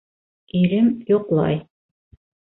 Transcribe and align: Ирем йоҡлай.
Ирем 0.59 0.87
йоҡлай. 1.13 1.59